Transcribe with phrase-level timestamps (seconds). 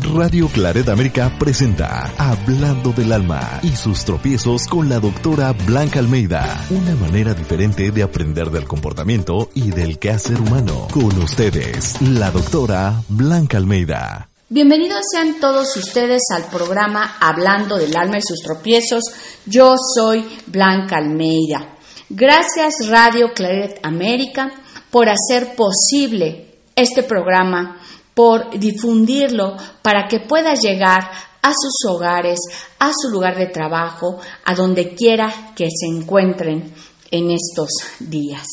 [0.00, 6.64] Radio Claret América presenta Hablando del Alma y sus tropiezos con la doctora Blanca Almeida.
[6.70, 10.88] Una manera diferente de aprender del comportamiento y del quehacer humano.
[10.90, 14.30] Con ustedes, la doctora Blanca Almeida.
[14.48, 19.04] Bienvenidos sean todos ustedes al programa Hablando del Alma y sus tropiezos.
[19.44, 21.76] Yo soy Blanca Almeida.
[22.08, 24.52] Gracias Radio Claret América
[24.90, 27.81] por hacer posible este programa
[28.14, 31.10] por difundirlo para que pueda llegar
[31.42, 32.38] a sus hogares,
[32.78, 36.72] a su lugar de trabajo, a donde quiera que se encuentren
[37.10, 38.46] en estos días.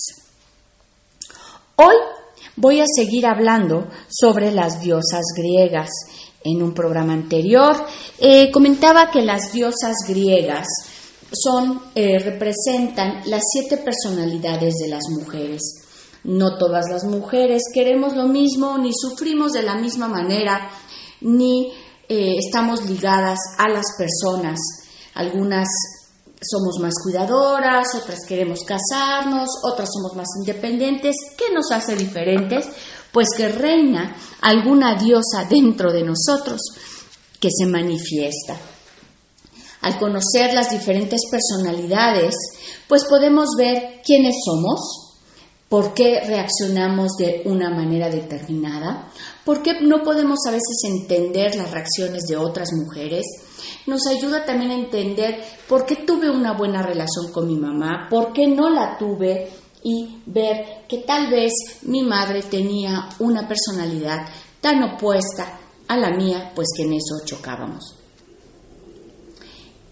[1.76, 1.96] Hoy
[2.56, 5.90] voy a seguir hablando sobre las diosas griegas.
[6.44, 7.86] En un programa anterior
[8.18, 10.68] eh, comentaba que las diosas griegas
[11.32, 15.89] son, eh, representan las siete personalidades de las mujeres.
[16.24, 20.70] No todas las mujeres queremos lo mismo, ni sufrimos de la misma manera,
[21.22, 21.72] ni
[22.08, 24.60] eh, estamos ligadas a las personas.
[25.14, 25.68] Algunas
[26.42, 31.16] somos más cuidadoras, otras queremos casarnos, otras somos más independientes.
[31.38, 32.68] ¿Qué nos hace diferentes?
[33.12, 36.62] Pues que reina alguna diosa dentro de nosotros
[37.40, 38.58] que se manifiesta.
[39.82, 42.36] Al conocer las diferentes personalidades,
[42.88, 45.09] pues podemos ver quiénes somos,
[45.70, 49.12] ¿Por qué reaccionamos de una manera determinada?
[49.46, 53.24] ¿Por qué no podemos a veces entender las reacciones de otras mujeres?
[53.86, 58.34] Nos ayuda también a entender por qué tuve una buena relación con mi mamá, por
[58.34, 59.48] qué no la tuve
[59.84, 64.28] y ver que tal vez mi madre tenía una personalidad
[64.60, 67.99] tan opuesta a la mía, pues que en eso chocábamos.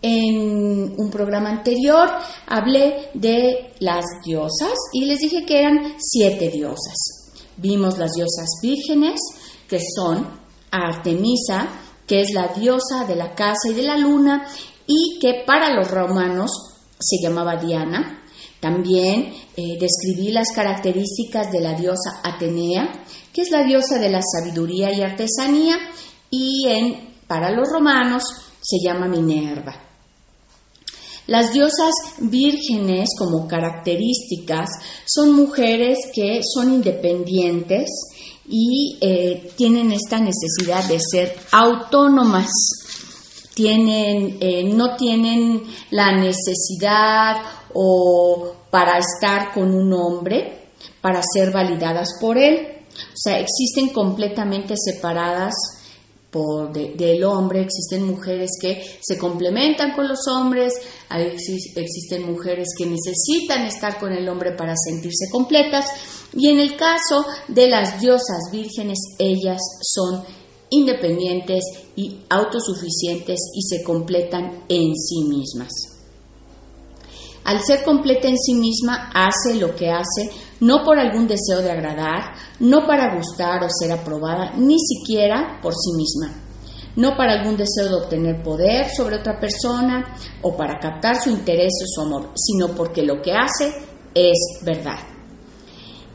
[0.09, 2.07] En un programa anterior
[2.45, 7.33] hablé de las diosas y les dije que eran siete diosas.
[7.57, 9.19] Vimos las diosas vírgenes,
[9.67, 10.25] que son
[10.71, 11.67] Artemisa,
[12.07, 14.47] que es la diosa de la casa y de la luna,
[14.87, 16.51] y que para los romanos
[16.97, 18.23] se llamaba Diana.
[18.61, 23.03] También eh, describí las características de la diosa Atenea,
[23.33, 25.75] que es la diosa de la sabiduría y artesanía,
[26.29, 28.23] y en, para los romanos
[28.61, 29.86] se llama Minerva.
[31.27, 34.69] Las diosas vírgenes como características
[35.05, 37.89] son mujeres que son independientes
[38.47, 42.49] y eh, tienen esta necesidad de ser autónomas.
[43.53, 47.41] Tienen, eh, no tienen la necesidad
[47.73, 50.69] o para estar con un hombre,
[51.01, 52.85] para ser validadas por él.
[52.89, 55.53] O sea, existen completamente separadas
[56.31, 60.73] por del hombre, existen mujeres que se complementan con los hombres,
[61.09, 65.85] existen mujeres que necesitan estar con el hombre para sentirse completas
[66.33, 70.23] y en el caso de las diosas vírgenes, ellas son
[70.69, 71.63] independientes
[71.95, 75.71] y autosuficientes y se completan en sí mismas.
[77.45, 81.71] Al ser completa en sí misma, hace lo que hace no por algún deseo de
[81.71, 86.43] agradar, no para gustar o ser aprobada, ni siquiera por sí misma,
[86.95, 91.73] no para algún deseo de obtener poder sobre otra persona o para captar su interés
[91.83, 93.71] o su amor, sino porque lo que hace
[94.13, 94.97] es verdad.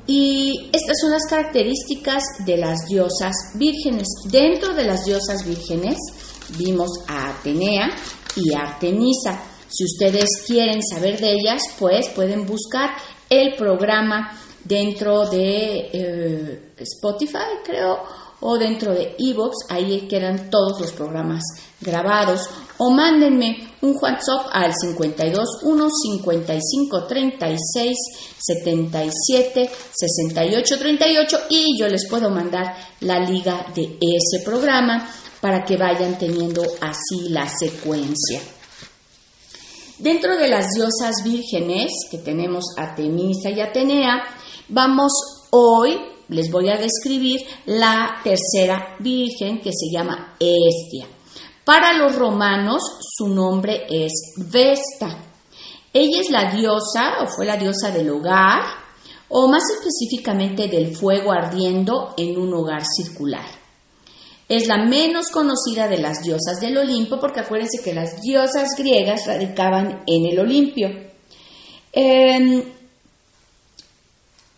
[0.07, 4.09] Y estas son las características de las diosas vírgenes.
[4.29, 5.97] Dentro de las diosas vírgenes
[6.59, 7.89] vimos a Atenea
[8.35, 9.41] y a Artemisa.
[9.69, 12.91] Si ustedes quieren saber de ellas, pues pueden buscar
[13.31, 17.99] el programa dentro de eh, Spotify, creo,
[18.41, 21.43] o dentro de Evox, ahí quedan todos los programas
[21.81, 22.49] grabados,
[22.79, 27.97] o mándenme un WhatsApp al 52 1 55 36
[28.39, 35.09] 77 68 38 y yo les puedo mandar la liga de ese programa
[35.41, 38.41] para que vayan teniendo así la secuencia.
[39.99, 44.25] Dentro de las diosas vírgenes, que tenemos Artemisa y Atenea,
[44.73, 45.13] vamos
[45.51, 45.99] hoy,
[46.29, 51.07] les voy a describir la tercera virgen que se llama Estia.
[51.65, 55.17] Para los romanos su nombre es Vesta.
[55.93, 58.63] Ella es la diosa o fue la diosa del hogar
[59.29, 63.45] o más específicamente del fuego ardiendo en un hogar circular.
[64.49, 69.27] Es la menos conocida de las diosas del Olimpo, porque acuérdense que las diosas griegas
[69.27, 70.89] radicaban en el Olimpio.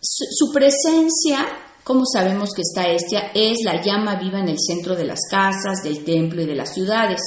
[0.05, 1.45] Su, presencia,
[1.83, 5.81] como sabemos que está Estia, es la llama viva en el centro de las casas,
[5.83, 7.19] del templo y de las ciudades.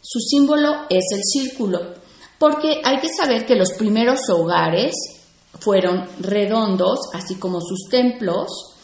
[0.00, 1.94] Su símbolo es el círculo,
[2.38, 4.94] porque hay que saber que los primeros hogares
[5.58, 8.74] fueron redondos, así como sus templos,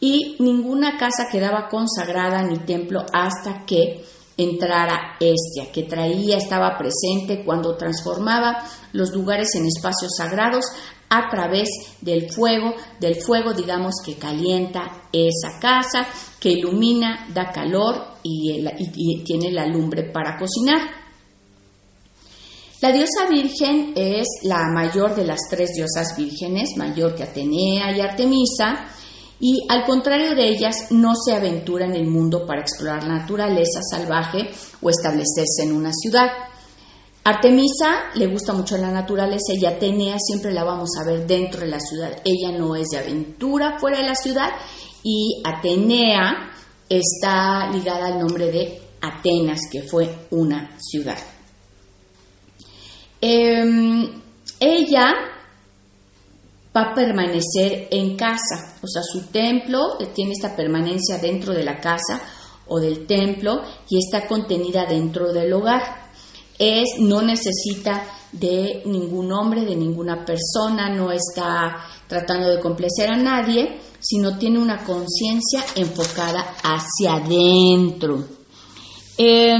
[0.00, 4.04] y ninguna casa quedaba consagrada ni templo hasta que
[4.36, 10.64] entrara Estia, que traía, estaba presente cuando transformaba los lugares en espacios sagrados
[11.14, 11.68] a través
[12.00, 16.06] del fuego, del fuego digamos que calienta esa casa,
[16.40, 18.64] que ilumina, da calor y,
[18.96, 20.80] y tiene la lumbre para cocinar.
[22.80, 28.00] La diosa virgen es la mayor de las tres diosas vírgenes, mayor que Atenea y
[28.00, 28.86] Artemisa,
[29.38, 33.80] y al contrario de ellas no se aventura en el mundo para explorar la naturaleza
[33.82, 34.50] salvaje
[34.80, 36.28] o establecerse en una ciudad.
[37.24, 41.68] Artemisa le gusta mucho la naturaleza y Atenea siempre la vamos a ver dentro de
[41.68, 42.20] la ciudad.
[42.24, 44.50] Ella no es de aventura fuera de la ciudad
[45.04, 46.50] y Atenea
[46.88, 51.18] está ligada al nombre de Atenas, que fue una ciudad.
[53.20, 54.20] Em,
[54.58, 55.14] ella
[56.76, 61.78] va a permanecer en casa, o sea, su templo tiene esta permanencia dentro de la
[61.78, 62.20] casa
[62.66, 66.01] o del templo y está contenida dentro del hogar.
[66.64, 71.76] Es, no necesita de ningún hombre, de ninguna persona, no está
[72.06, 78.24] tratando de complacer a nadie, sino tiene una conciencia enfocada hacia adentro.
[79.18, 79.56] Eh,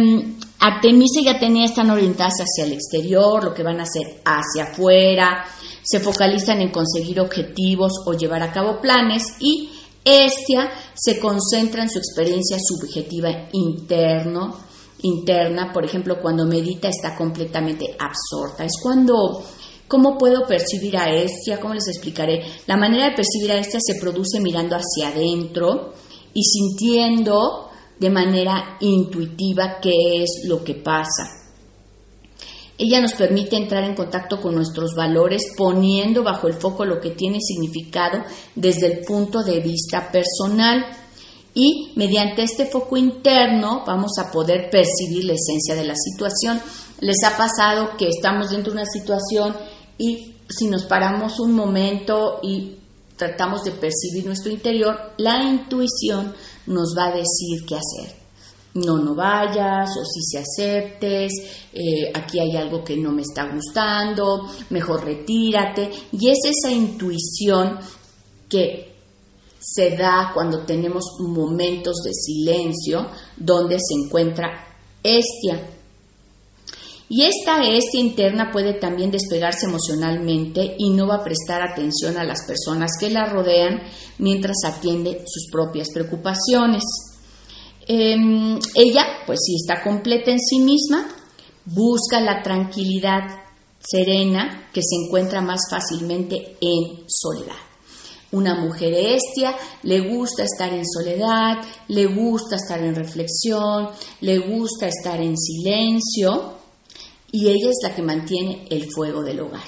[0.61, 5.45] Artemisa y Atenea están orientadas hacia el exterior, lo que van a hacer hacia afuera,
[5.83, 9.71] se focalizan en conseguir objetivos o llevar a cabo planes y
[10.05, 14.57] Estia se concentra en su experiencia subjetiva interno,
[15.03, 18.65] interna, por ejemplo, cuando medita está completamente absorta.
[18.65, 19.43] Es cuando,
[19.89, 21.61] ¿cómo puedo percibir a Estia?
[21.61, 22.45] ¿Cómo les explicaré?
[22.67, 25.93] La manera de percibir a Estia se produce mirando hacia adentro
[26.35, 31.43] y sintiendo de manera intuitiva qué es lo que pasa.
[32.79, 37.11] Ella nos permite entrar en contacto con nuestros valores poniendo bajo el foco lo que
[37.11, 38.25] tiene significado
[38.57, 40.85] desde el punto de vista personal
[41.55, 46.61] y mediante este foco interno vamos a poder percibir la esencia de la situación.
[47.01, 49.55] Les ha pasado que estamos dentro de una situación
[49.99, 52.77] y si nos paramos un momento y
[53.17, 56.35] tratamos de percibir nuestro interior, la intuición
[56.67, 58.23] nos va a decir qué hacer
[58.75, 61.33] no, no vayas, o si se aceptes,
[61.73, 65.91] eh, aquí hay algo que no me está gustando, mejor retírate.
[66.13, 67.79] Y es esa intuición
[68.49, 68.92] que
[69.63, 73.07] se da cuando tenemos momentos de silencio
[73.37, 74.67] donde se encuentra
[75.03, 75.69] estia.
[77.09, 82.25] Y esta estia interna puede también despegarse emocionalmente y no va a prestar atención a
[82.25, 83.83] las personas que la rodean
[84.19, 86.83] mientras atiende sus propias preocupaciones.
[87.87, 91.07] Em, ella, pues si está completa en sí misma,
[91.67, 93.43] busca la tranquilidad
[93.79, 97.72] serena que se encuentra más fácilmente en soledad.
[98.33, 101.59] Una mujer estia le gusta estar en soledad,
[101.89, 103.91] le gusta estar en reflexión,
[104.21, 106.55] le gusta estar en silencio
[107.31, 109.63] y ella es la que mantiene el fuego del hogar.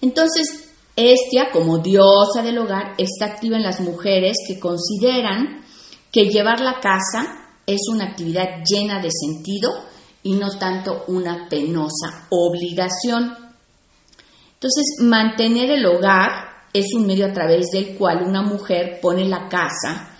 [0.00, 5.64] Entonces, Estia, como diosa del hogar, está activa en las mujeres que consideran
[6.10, 9.70] que llevar la casa es una actividad llena de sentido
[10.24, 13.32] y no tanto una penosa obligación.
[14.54, 19.48] Entonces, mantener el hogar es un medio a través del cual una mujer pone la
[19.48, 20.16] casa,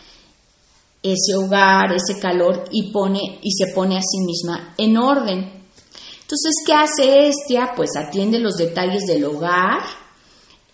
[1.03, 5.59] ese hogar, ese calor y pone y se pone a sí misma en orden.
[6.21, 7.73] Entonces, ¿qué hace Estia?
[7.75, 9.81] Pues atiende los detalles del hogar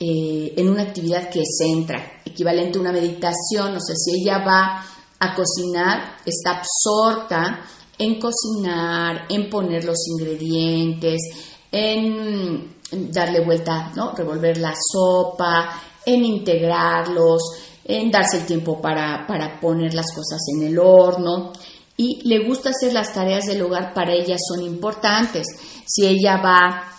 [0.01, 4.85] eh, en una actividad que centra, equivalente a una meditación, o sea, si ella va
[5.21, 7.65] a cocinar, está absorta
[7.99, 11.21] en cocinar, en poner los ingredientes,
[11.71, 14.13] en darle vuelta, ¿no?
[14.13, 17.43] Revolver la sopa, en integrarlos,
[17.85, 21.53] en darse el tiempo para, para poner las cosas en el horno.
[21.97, 25.47] Y le gusta hacer las tareas del hogar, para ella son importantes.
[25.87, 26.91] Si ella va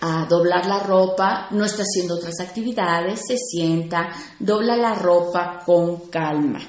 [0.00, 6.10] a doblar la ropa, no está haciendo otras actividades, se sienta, dobla la ropa con
[6.10, 6.60] calma.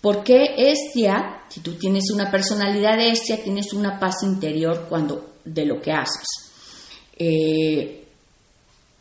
[0.00, 5.80] Porque Estia, si tú tienes una personalidad Estia, tienes una paz interior cuando de lo
[5.80, 6.45] que haces.
[7.16, 8.04] Eh,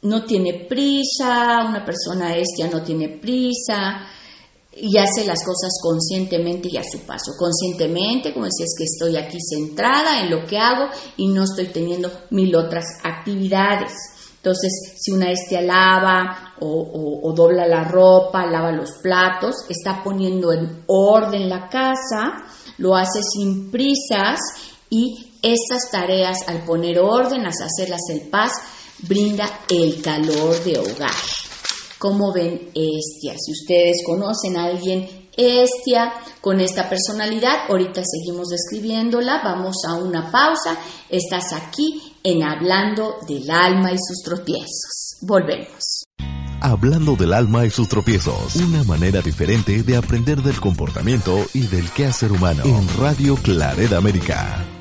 [0.03, 4.07] no tiene prisa, una persona Estia no tiene prisa,
[4.77, 7.31] y hace las cosas conscientemente y a su paso.
[7.38, 11.67] Conscientemente, como decía, es que estoy aquí centrada en lo que hago y no estoy
[11.67, 13.93] teniendo mil otras actividades.
[14.36, 20.84] Entonces, si una estia lava o, dobla la ropa, lava los platos, está poniendo en
[20.88, 22.43] orden la casa,
[22.77, 24.39] lo hace sin prisas
[24.89, 28.51] y estas tareas, al poner orden, al hacerlas en paz,
[29.00, 31.12] brinda el calor de hogar.
[31.98, 33.36] ¿Cómo ven Estia?
[33.38, 40.32] Si ustedes conocen a alguien Estia con esta personalidad, ahorita seguimos describiéndola, vamos a una
[40.32, 40.77] pausa.
[41.10, 45.18] Estás aquí en Hablando del alma y sus tropiezos.
[45.22, 46.06] Volvemos.
[46.62, 51.92] Hablando del alma y sus tropiezos, una manera diferente de aprender del comportamiento y del
[51.92, 54.75] quehacer humano en Radio Claret América.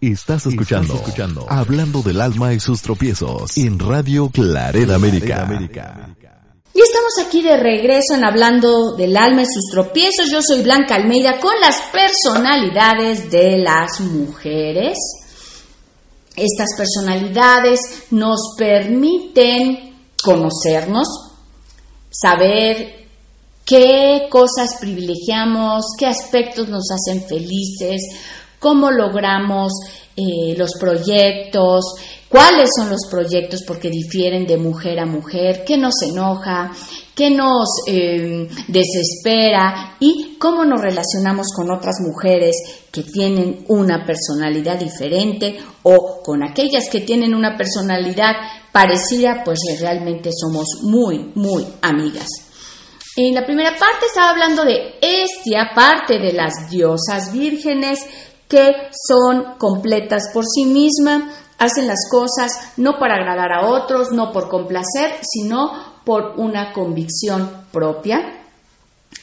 [0.00, 6.14] Estás escuchando, escuchando Hablando del alma y sus tropiezos en Radio Claret América.
[6.72, 10.30] Y estamos aquí de regreso en Hablando del alma y sus tropiezos.
[10.30, 14.96] Yo soy Blanca Almeida con las personalidades de las mujeres.
[16.36, 17.80] Estas personalidades
[18.12, 21.08] nos permiten conocernos,
[22.08, 23.08] saber
[23.64, 28.00] qué cosas privilegiamos, qué aspectos nos hacen felices,
[28.58, 29.72] cómo logramos
[30.16, 31.84] eh, los proyectos,
[32.28, 36.72] cuáles son los proyectos porque difieren de mujer a mujer, qué nos enoja,
[37.14, 42.56] qué nos em, desespera y cómo nos relacionamos con otras mujeres
[42.92, 48.34] que tienen una personalidad diferente o con aquellas que tienen una personalidad
[48.72, 52.28] parecida, pues realmente somos muy, muy amigas.
[53.16, 58.06] En la primera parte estaba hablando de Estia, parte de las diosas vírgenes,
[58.48, 58.72] que
[59.06, 61.24] son completas por sí mismas,
[61.58, 67.66] hacen las cosas no para agradar a otros, no por complacer, sino por una convicción
[67.70, 68.44] propia.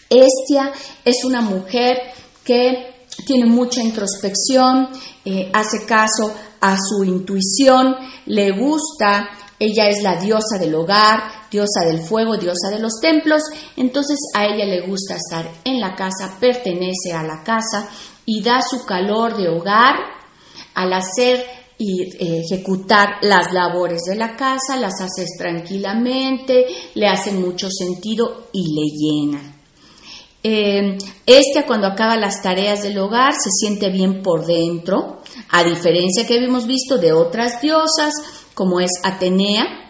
[0.10, 0.72] Estia
[1.04, 1.98] es una mujer
[2.44, 4.90] que tiene mucha introspección,
[5.24, 11.86] eh, hace caso a su intuición, le gusta, ella es la diosa del hogar, diosa
[11.86, 13.42] del fuego, diosa de los templos,
[13.78, 17.90] entonces a ella le gusta estar en la casa, pertenece a la casa,
[18.26, 19.96] y da su calor de hogar
[20.74, 21.46] al hacer
[21.78, 28.48] y eh, ejecutar las labores de la casa, las haces tranquilamente, le hacen mucho sentido
[28.54, 29.56] y le llenan.
[30.48, 36.26] Eh, este cuando acaba las tareas del hogar se siente bien por dentro, a diferencia
[36.28, 38.14] que habíamos visto de otras diosas
[38.54, 39.85] como es Atenea,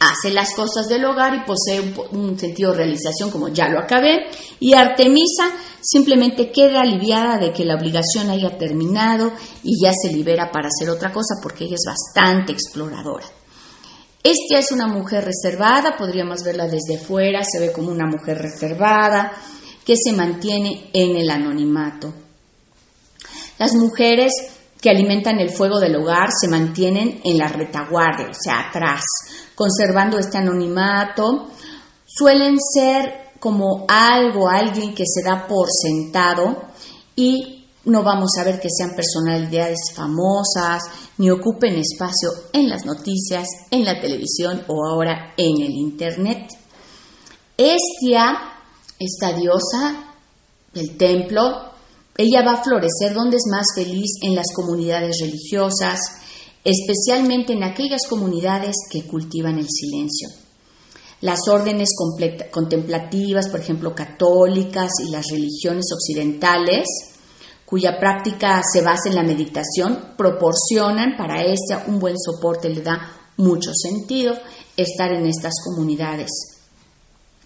[0.00, 4.26] hace las cosas del hogar y posee un, sentido de realización como ya lo acabé.
[4.60, 5.50] Y Artemisa
[5.80, 10.90] simplemente queda aliviada de que la obligación haya terminado y ya se libera para hacer
[10.90, 13.26] otra cosa porque ella es bastante exploradora.
[14.22, 19.32] Esta es una mujer reservada, podríamos verla desde fuera, se ve como una mujer reservada
[19.84, 22.12] que se mantiene en el anonimato.
[23.58, 24.32] Las mujeres
[24.80, 29.02] que alimentan el fuego del hogar se mantienen en la retaguardia, o sea, atrás,
[29.54, 31.48] conservando este anonimato,
[32.06, 36.64] suelen ser como algo, alguien que se da por sentado
[37.16, 40.82] y no vamos a ver que sean personalidades famosas
[41.16, 46.50] ni ocupen espacio en las noticias, en la televisión o ahora en el Internet.
[47.56, 48.52] Estia,
[48.98, 50.14] esta diosa
[50.72, 51.72] del templo,
[52.20, 56.00] ella va a florecer donde es más feliz en las comunidades religiosas,
[56.64, 60.28] especialmente en aquellas comunidades que cultivan el silencio.
[61.20, 61.90] Las órdenes
[62.50, 66.86] contemplativas, por ejemplo, católicas y las religiones occidentales,
[67.64, 73.12] cuya práctica se basa en la meditación, proporcionan para esta un buen soporte, le da
[73.36, 74.34] mucho sentido
[74.76, 76.30] estar en estas comunidades.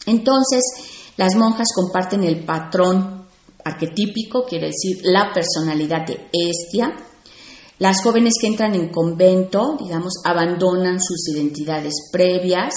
[0.07, 0.63] Entonces,
[1.19, 3.22] las monjas comparten el patrón
[3.65, 6.95] arquetípico, quiere decir la personalidad de Estia,
[7.79, 12.75] las jóvenes que entran en convento, digamos, abandonan sus identidades previas,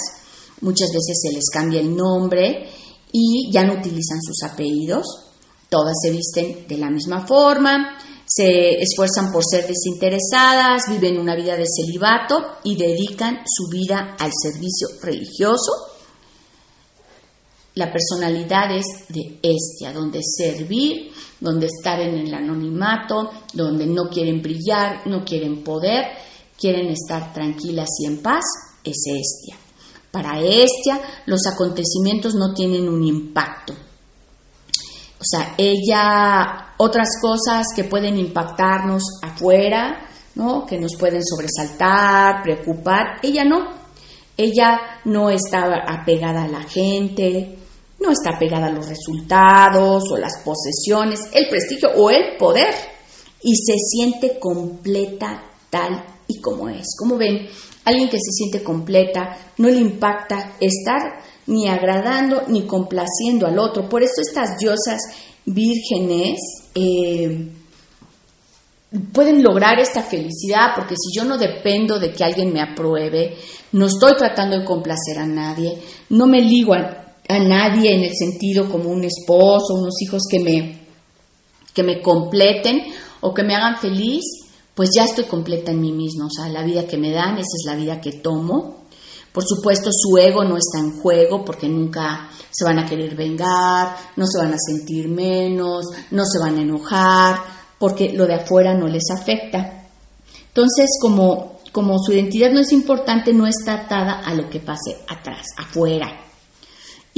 [0.60, 2.68] muchas veces se les cambia el nombre
[3.12, 5.06] y ya no utilizan sus apellidos,
[5.68, 11.56] todas se visten de la misma forma, se esfuerzan por ser desinteresadas, viven una vida
[11.56, 15.95] de celibato y dedican su vida al servicio religioso.
[17.76, 24.40] La personalidad es de Estia, donde servir donde estar en el anonimato, donde no quieren
[24.40, 26.06] brillar, no quieren poder,
[26.58, 28.44] quieren estar tranquilas y en paz,
[28.82, 29.56] es Estia.
[30.10, 33.74] Para Estia los acontecimientos no tienen un impacto.
[35.18, 40.64] O sea, ella, otras cosas que pueden impactarnos afuera, ¿no?
[40.66, 43.76] que nos pueden sobresaltar, preocupar, ella no.
[44.38, 47.58] Ella no está apegada a la gente,
[48.06, 52.72] no está pegada a los resultados o las posesiones, el prestigio o el poder
[53.42, 56.86] y se siente completa tal y como es.
[56.96, 57.48] Como ven,
[57.84, 63.88] alguien que se siente completa no le impacta estar ni agradando ni complaciendo al otro.
[63.88, 65.00] Por eso estas diosas
[65.44, 66.38] vírgenes
[66.74, 67.48] eh,
[69.12, 73.36] pueden lograr esta felicidad, porque si yo no dependo de que alguien me apruebe,
[73.72, 75.78] no estoy tratando de complacer a nadie,
[76.10, 80.40] no me ligo a a nadie en el sentido como un esposo, unos hijos que
[80.40, 80.86] me,
[81.74, 82.82] que me completen
[83.20, 84.24] o que me hagan feliz,
[84.74, 86.26] pues ya estoy completa en mí mismo.
[86.26, 88.84] O sea, la vida que me dan, esa es la vida que tomo.
[89.32, 93.96] Por supuesto, su ego no está en juego porque nunca se van a querer vengar,
[94.16, 97.36] no se van a sentir menos, no se van a enojar,
[97.78, 99.88] porque lo de afuera no les afecta.
[100.48, 104.96] Entonces, como, como su identidad no es importante, no está atada a lo que pase
[105.06, 106.25] atrás, afuera.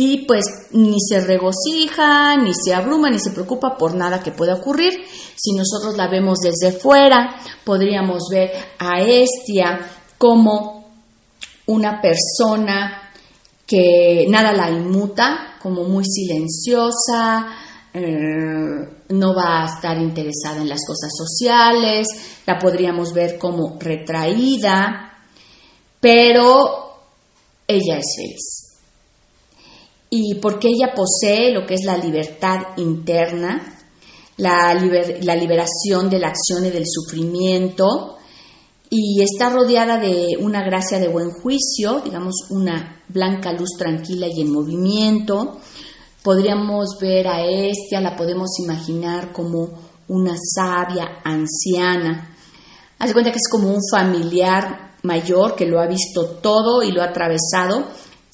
[0.00, 4.54] Y pues ni se regocija, ni se abruma, ni se preocupa por nada que pueda
[4.54, 4.92] ocurrir.
[5.34, 7.34] Si nosotros la vemos desde fuera,
[7.64, 10.88] podríamos ver a Estia como
[11.66, 13.11] una persona
[13.66, 17.48] que nada la inmuta, como muy silenciosa,
[17.92, 22.06] eh, no va a estar interesada en las cosas sociales,
[22.46, 25.24] la podríamos ver como retraída,
[25.98, 27.00] pero
[27.66, 28.67] ella es feliz.
[30.11, 33.79] Y porque ella posee lo que es la libertad interna,
[34.38, 38.16] la, liberación de la acción y del sufrimiento,
[38.90, 44.40] y está rodeada de una gracia de buen juicio, digamos una blanca luz tranquila y
[44.40, 45.59] en movimiento.
[46.23, 49.68] Podríamos ver a Estia, la podemos imaginar como
[50.09, 52.35] una sabia anciana.
[52.99, 57.03] Haz cuenta que es como un familiar mayor que lo ha visto todo y lo
[57.03, 57.85] ha atravesado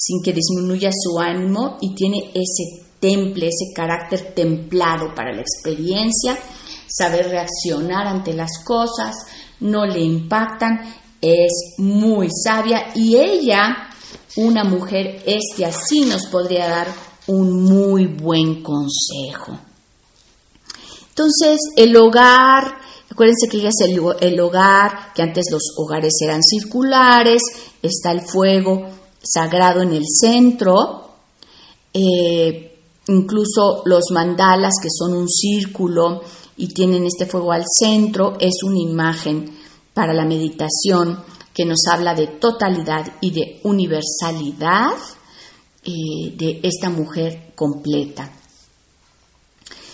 [0.04, 6.38] sin que disminuya su ánimo y tiene ese temple, ese carácter templado para la experiencia,
[6.86, 9.14] saber reaccionar ante las cosas,
[9.60, 10.80] no le impactan,
[11.22, 13.88] es muy sabia y ella,
[14.36, 16.88] una mujer este así nos podría dar
[17.26, 19.58] un muy buen consejo.
[21.08, 22.76] Entonces, el hogar,
[23.10, 23.88] acuérdense que ella es
[24.20, 27.40] el, hogar, que antes los hogares eran circulares,
[27.80, 28.86] está el fuego
[29.24, 31.10] sagrado en el centro,
[31.92, 36.22] eh, incluso los mandalas, que son un círculo,
[36.56, 39.50] y tienen este fuego al centro, es una imagen
[39.92, 41.18] para la meditación
[41.52, 44.94] que nos habla de totalidad y de universalidad
[45.84, 48.30] eh, de esta mujer completa.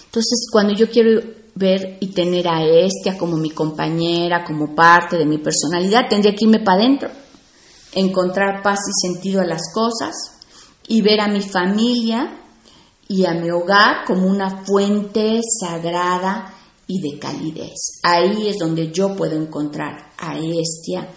[0.06, 1.20] Entonces, cuando yo quiero
[1.54, 6.46] ver y tener a Estia como mi compañera, como parte de mi personalidad, tendría que
[6.46, 7.10] irme para adentro,
[7.92, 10.14] encontrar paz y sentido a las cosas
[10.86, 12.40] y ver a mi familia
[13.08, 16.54] y a mi hogar como una fuente sagrada
[16.86, 18.00] y de calidez.
[18.02, 21.08] Ahí es donde yo puedo encontrar a Estia.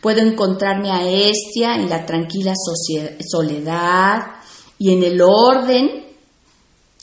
[0.00, 4.18] Puedo encontrarme a Estia en la tranquila soledad
[4.78, 6.06] y en el orden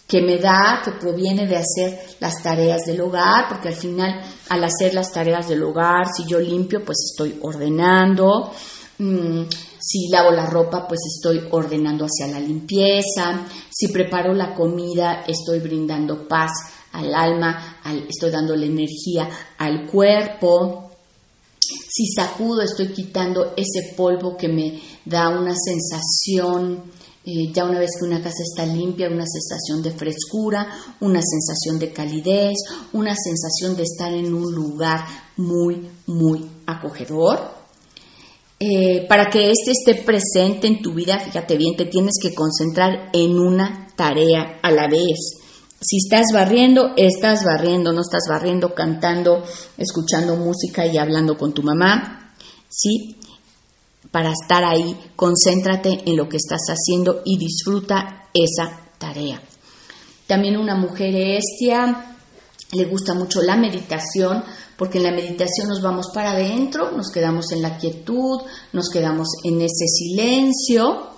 [0.07, 4.63] que me da, que proviene de hacer las tareas del hogar, porque al final al
[4.63, 8.51] hacer las tareas del hogar, si yo limpio, pues estoy ordenando,
[8.97, 9.43] mm,
[9.79, 13.45] si lavo la ropa, pues estoy ordenando hacia la limpieza.
[13.69, 16.51] Si preparo la comida, estoy brindando paz
[16.93, 17.79] al alma,
[18.10, 20.91] estoy dándole energía al cuerpo.
[21.60, 26.91] Si sacudo, estoy quitando ese polvo que me da una sensación,
[27.23, 30.67] eh, ya una vez que una casa está limpia, una sensación de frescura,
[31.01, 32.55] una sensación de calidez,
[32.93, 35.05] una sensación de estar en un lugar
[35.38, 37.54] muy, muy acogedor.
[38.59, 43.09] Eh, para que este esté presente en tu vida, fíjate bien, te tienes que concentrar
[43.13, 45.41] en una tarea a la vez.
[45.81, 49.43] Si estás barriendo, estás barriendo, no estás barriendo, cantando,
[49.77, 52.33] escuchando música y hablando con tu mamá.
[52.69, 53.17] Sí,
[54.09, 59.41] para estar ahí, concéntrate en lo que estás haciendo y disfruta esa tarea.
[60.27, 62.15] También una mujer estia
[62.71, 64.43] le gusta mucho la meditación
[64.77, 68.41] porque en la meditación nos vamos para adentro, nos quedamos en la quietud,
[68.73, 71.09] nos quedamos en ese silencio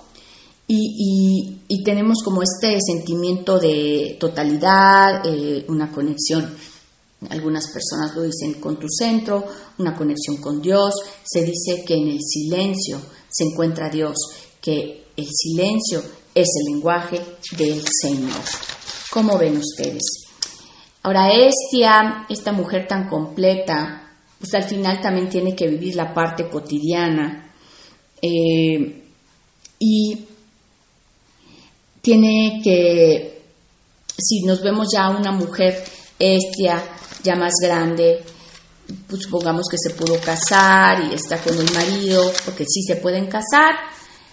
[0.67, 6.53] y, tenemos como este sentimiento de totalidad, eh, una conexión,
[7.29, 9.45] algunas personas lo dicen con tu centro,
[9.77, 10.93] una conexión con Dios,
[11.23, 14.17] se dice que en el silencio se encuentra Dios,
[14.61, 16.03] que el silencio
[16.35, 17.21] es el lenguaje
[17.57, 18.41] del Señor.
[19.09, 20.26] ¿Cómo ven ustedes?
[21.07, 26.49] Ahora, Estia, esta mujer tan completa, pues al final también tiene que vivir la parte
[26.49, 27.49] cotidiana.
[28.21, 29.03] Eh,
[29.79, 30.25] y
[32.01, 33.41] tiene que,
[34.17, 35.81] si nos vemos ya una mujer
[36.19, 36.83] Estia,
[37.23, 38.21] ya más grande,
[39.07, 43.27] pues supongamos que se pudo casar y está con el marido, porque sí se pueden
[43.27, 43.75] casar,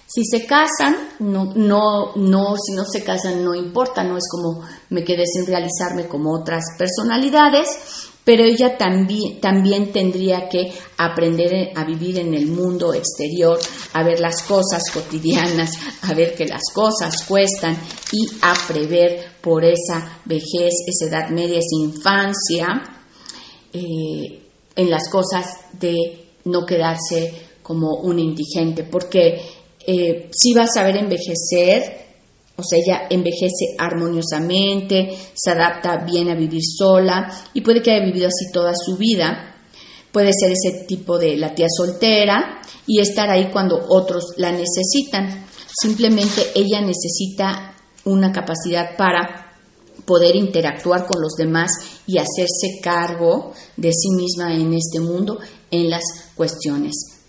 [0.07, 4.63] si se casan, no, no, no, si no se casan no importa, no es como
[4.91, 11.85] me quedé sin realizarme como otras personalidades, pero ella también, también tendría que aprender a
[11.85, 13.59] vivir en el mundo exterior,
[13.93, 17.77] a ver las cosas cotidianas, a ver que las cosas cuestan
[18.13, 22.83] y a prever por esa vejez, esa edad media, esa infancia,
[23.73, 24.43] eh,
[24.77, 30.97] en las cosas de no quedarse como un indigente, porque eh, sí va a saber
[30.97, 32.05] envejecer
[32.57, 38.05] O sea, ella envejece armoniosamente, se adapta bien a vivir sola y puede que haya
[38.05, 39.57] vivido así toda su vida.
[40.13, 45.47] Puede ser ese tipo de la tía soltera y estar ahí cuando otros la necesitan.
[45.67, 49.53] Simplemente ella necesita una capacidad para
[50.05, 51.73] poder interactuar con los demás
[52.07, 55.41] y hacerse cargo de sí misma en este mundo
[55.73, 56.05] en las
[56.37, 57.24] cuestiones.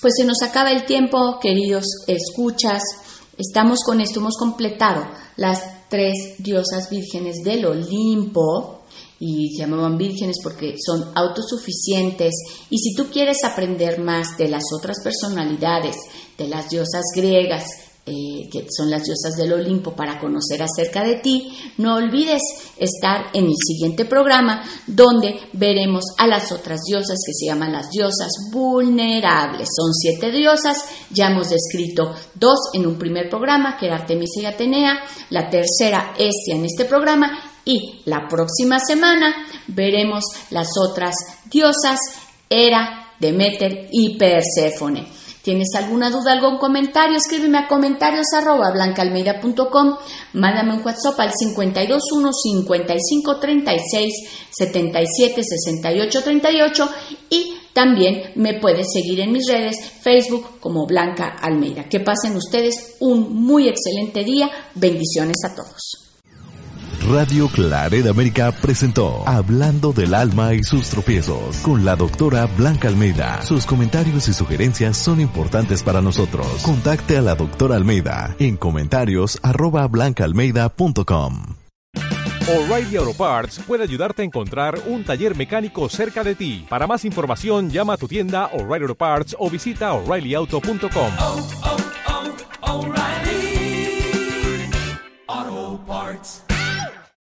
[0.00, 2.82] Pues se nos acaba el tiempo, queridos escuchas.
[3.36, 8.82] Estamos con esto, hemos completado las tres diosas vírgenes del Olimpo
[9.18, 12.32] y llamaban vírgenes porque son autosuficientes
[12.70, 15.96] y si tú quieres aprender más de las otras personalidades,
[16.36, 17.64] de las diosas griegas,
[18.08, 22.42] eh, que son las diosas del Olimpo, para conocer acerca de ti, no olvides
[22.78, 27.90] estar en el siguiente programa donde veremos a las otras diosas que se llaman las
[27.90, 29.68] diosas vulnerables.
[29.76, 34.46] Son siete diosas, ya hemos descrito dos en un primer programa, que era Artemisa y
[34.46, 41.14] Atenea, la tercera Estia en este programa y la próxima semana veremos las otras
[41.50, 42.00] diosas,
[42.48, 45.17] Hera, Demeter y Perséfone.
[45.48, 47.16] ¿Tienes alguna duda, algún comentario?
[47.16, 49.96] Escríbeme a comentarios arroba blancaalmeida.com.
[50.34, 54.12] Mándame un WhatsApp al 521 55 36
[54.50, 56.90] 77 68 38
[57.30, 61.88] y también me puedes seguir en mis redes Facebook como Blanca Almeida.
[61.88, 64.50] Que pasen ustedes un muy excelente día.
[64.74, 66.07] Bendiciones a todos.
[67.10, 73.40] Radio Claret América presentó Hablando del alma y sus tropiezos con la doctora Blanca Almeida.
[73.40, 76.46] Sus comentarios y sugerencias son importantes para nosotros.
[76.62, 81.56] Contacte a la doctora Almeida en comentarios arroba blancaalmeida.com.
[82.46, 86.66] O'Reilly Auto Parts puede ayudarte a encontrar un taller mecánico cerca de ti.
[86.68, 91.12] Para más información, llama a tu tienda O'Reilly Auto Parts o visita o'ReillyAuto.com.